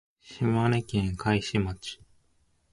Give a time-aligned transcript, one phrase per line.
[0.19, 1.99] 島根県海士町